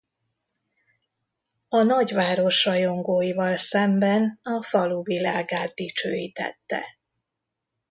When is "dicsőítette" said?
5.73-6.83